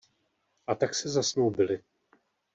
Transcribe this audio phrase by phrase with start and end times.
[0.67, 1.83] A tak se zasnoubili.